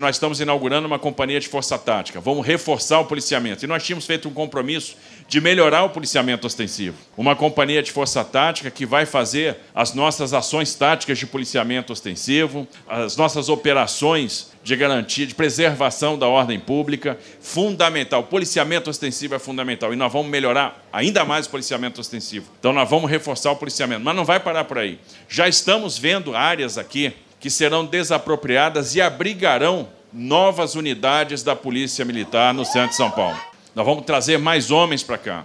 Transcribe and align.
Nós 0.00 0.14
estamos 0.14 0.38
inaugurando 0.38 0.86
uma 0.86 0.96
companhia 0.96 1.40
de 1.40 1.48
força 1.48 1.76
tática. 1.76 2.20
Vamos 2.20 2.46
reforçar 2.46 3.00
o 3.00 3.06
policiamento. 3.06 3.64
E 3.64 3.66
nós 3.66 3.82
tínhamos 3.82 4.06
feito 4.06 4.28
um 4.28 4.32
compromisso 4.32 4.96
de 5.26 5.40
melhorar 5.40 5.82
o 5.82 5.90
policiamento 5.90 6.46
ostensivo. 6.46 6.96
Uma 7.16 7.34
companhia 7.34 7.82
de 7.82 7.90
força 7.90 8.22
tática 8.22 8.70
que 8.70 8.86
vai 8.86 9.04
fazer 9.04 9.56
as 9.74 9.94
nossas 9.94 10.32
ações 10.32 10.72
táticas 10.76 11.18
de 11.18 11.26
policiamento 11.26 11.92
ostensivo, 11.92 12.64
as 12.88 13.16
nossas 13.16 13.48
operações 13.48 14.52
de 14.62 14.76
garantia, 14.76 15.26
de 15.26 15.34
preservação 15.34 16.16
da 16.16 16.28
ordem 16.28 16.60
pública, 16.60 17.18
fundamental. 17.40 18.20
O 18.20 18.26
policiamento 18.26 18.88
ostensivo 18.88 19.34
é 19.34 19.40
fundamental 19.40 19.92
e 19.92 19.96
nós 19.96 20.12
vamos 20.12 20.30
melhorar 20.30 20.80
ainda 20.92 21.24
mais 21.24 21.46
o 21.46 21.50
policiamento 21.50 22.00
ostensivo. 22.00 22.48
Então 22.60 22.72
nós 22.72 22.88
vamos 22.88 23.10
reforçar 23.10 23.50
o 23.50 23.56
policiamento, 23.56 24.04
mas 24.04 24.14
não 24.14 24.24
vai 24.24 24.38
parar 24.38 24.62
por 24.62 24.78
aí. 24.78 25.00
Já 25.28 25.48
estamos 25.48 25.98
vendo 25.98 26.36
áreas 26.36 26.78
aqui 26.78 27.12
que 27.40 27.50
serão 27.50 27.84
desapropriadas 27.84 28.94
e 28.94 29.00
abrigarão 29.00 29.88
novas 30.12 30.74
unidades 30.74 31.42
da 31.42 31.54
Polícia 31.54 32.04
Militar 32.04 32.52
no 32.54 32.64
centro 32.64 32.90
de 32.90 32.96
São 32.96 33.10
Paulo. 33.10 33.38
Nós 33.74 33.86
vamos 33.86 34.04
trazer 34.04 34.38
mais 34.38 34.70
homens 34.70 35.02
para 35.02 35.18
cá. 35.18 35.44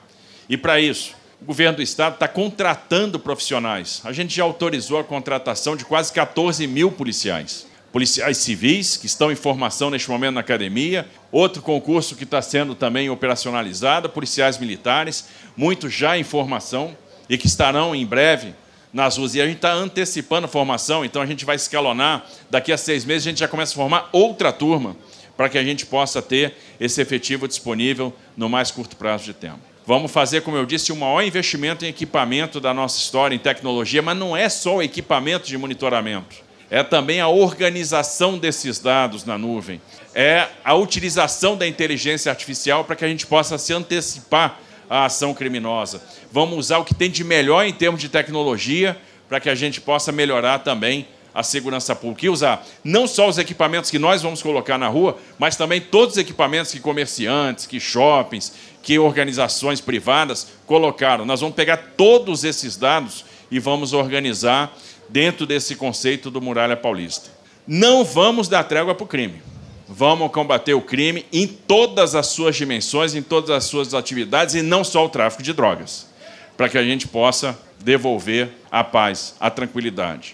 E 0.49 0.57
para 0.57 0.79
isso, 0.79 1.15
o 1.41 1.45
governo 1.45 1.77
do 1.77 1.81
estado 1.83 2.13
está 2.13 2.27
contratando 2.27 3.19
profissionais. 3.19 4.01
A 4.03 4.11
gente 4.11 4.33
já 4.33 4.43
autorizou 4.43 4.99
a 4.99 5.03
contratação 5.03 5.75
de 5.75 5.85
quase 5.85 6.11
14 6.13 6.65
mil 6.65 6.91
policiais. 6.91 7.67
Policiais 7.91 8.37
civis, 8.37 8.97
que 8.97 9.05
estão 9.05 9.31
em 9.31 9.35
formação 9.35 9.91
neste 9.91 10.09
momento 10.09 10.33
na 10.35 10.39
academia, 10.39 11.07
outro 11.31 11.61
concurso 11.61 12.15
que 12.15 12.23
está 12.23 12.41
sendo 12.41 12.73
também 12.73 13.09
operacionalizado, 13.09 14.09
policiais 14.09 14.57
militares, 14.57 15.25
muitos 15.55 15.93
já 15.93 16.17
em 16.17 16.23
formação 16.23 16.97
e 17.29 17.37
que 17.37 17.45
estarão 17.45 17.93
em 17.93 18.05
breve 18.05 18.55
nas 18.93 19.17
ruas. 19.17 19.33
E 19.33 19.41
a 19.41 19.45
gente 19.45 19.55
está 19.55 19.73
antecipando 19.73 20.45
a 20.45 20.47
formação, 20.47 21.03
então 21.03 21.21
a 21.21 21.25
gente 21.25 21.43
vai 21.43 21.55
escalonar. 21.55 22.25
Daqui 22.49 22.71
a 22.71 22.77
seis 22.77 23.03
meses 23.03 23.27
a 23.27 23.29
gente 23.31 23.39
já 23.39 23.47
começa 23.47 23.73
a 23.73 23.75
formar 23.75 24.09
outra 24.11 24.53
turma 24.53 24.95
para 25.35 25.49
que 25.49 25.57
a 25.57 25.63
gente 25.63 25.85
possa 25.85 26.21
ter 26.21 26.53
esse 26.79 27.01
efetivo 27.01 27.47
disponível 27.47 28.13
no 28.37 28.47
mais 28.47 28.69
curto 28.69 28.95
prazo 28.95 29.25
de 29.25 29.33
tempo. 29.33 29.59
Vamos 29.85 30.11
fazer, 30.11 30.41
como 30.41 30.55
eu 30.55 30.65
disse, 30.65 30.93
o 30.93 30.95
maior 30.95 31.21
investimento 31.23 31.83
em 31.83 31.89
equipamento 31.89 32.61
da 32.61 32.73
nossa 32.73 32.99
história, 32.99 33.35
em 33.35 33.39
tecnologia, 33.39 34.01
mas 34.01 34.17
não 34.17 34.37
é 34.37 34.47
só 34.47 34.77
o 34.77 34.81
equipamento 34.81 35.47
de 35.47 35.57
monitoramento. 35.57 36.37
É 36.69 36.81
também 36.81 37.19
a 37.19 37.27
organização 37.27 38.37
desses 38.37 38.79
dados 38.79 39.25
na 39.25 39.37
nuvem. 39.37 39.81
É 40.15 40.47
a 40.63 40.73
utilização 40.73 41.57
da 41.57 41.67
inteligência 41.67 42.31
artificial 42.31 42.85
para 42.85 42.95
que 42.95 43.03
a 43.03 43.07
gente 43.07 43.27
possa 43.27 43.57
se 43.57 43.73
antecipar 43.73 44.59
a 44.93 45.05
ação 45.05 45.33
criminosa. 45.33 46.03
Vamos 46.31 46.55
usar 46.55 46.77
o 46.77 46.85
que 46.85 46.93
tem 46.93 47.09
de 47.09 47.23
melhor 47.23 47.65
em 47.65 47.73
termos 47.73 47.99
de 47.99 48.07
tecnologia 48.07 48.95
para 49.27 49.39
que 49.39 49.49
a 49.49 49.55
gente 49.55 49.81
possa 49.81 50.11
melhorar 50.11 50.59
também 50.59 51.07
a 51.33 51.41
segurança 51.41 51.95
pública. 51.95 52.27
E 52.27 52.29
usar 52.29 52.63
não 52.83 53.07
só 53.07 53.27
os 53.27 53.39
equipamentos 53.39 53.89
que 53.89 53.97
nós 53.97 54.21
vamos 54.21 54.43
colocar 54.43 54.77
na 54.77 54.87
rua, 54.87 55.17
mas 55.39 55.55
também 55.55 55.81
todos 55.81 56.13
os 56.13 56.17
equipamentos 56.19 56.71
que 56.71 56.79
comerciantes, 56.79 57.65
que 57.65 57.79
shoppings, 57.79 58.53
que 58.83 58.99
organizações 58.99 59.81
privadas 59.81 60.49
colocaram. 60.67 61.25
Nós 61.25 61.41
vamos 61.41 61.55
pegar 61.55 61.77
todos 61.97 62.43
esses 62.43 62.77
dados 62.77 63.25
e 63.49 63.57
vamos 63.57 63.93
organizar 63.93 64.77
dentro 65.09 65.47
desse 65.47 65.75
conceito 65.75 66.29
do 66.29 66.39
Muralha 66.39 66.77
Paulista. 66.77 67.31
Não 67.65 68.05
vamos 68.05 68.47
dar 68.47 68.63
trégua 68.65 68.93
para 68.93 69.05
o 69.05 69.07
crime. 69.07 69.41
Vamos 69.87 70.31
combater 70.31 70.73
o 70.73 70.81
crime 70.81 71.25
em 71.31 71.45
todas 71.45 72.15
as 72.15 72.27
suas 72.27 72.55
dimensões, 72.55 73.15
em 73.15 73.21
todas 73.21 73.49
as 73.49 73.65
suas 73.65 73.93
atividades 73.93 74.55
e 74.55 74.61
não 74.61 74.83
só 74.83 75.05
o 75.05 75.09
tráfico 75.09 75.43
de 75.43 75.51
drogas, 75.51 76.07
para 76.55 76.69
que 76.69 76.77
a 76.77 76.83
gente 76.83 77.07
possa 77.07 77.57
devolver 77.79 78.49
a 78.71 78.83
paz, 78.83 79.35
a 79.39 79.49
tranquilidade. 79.49 80.31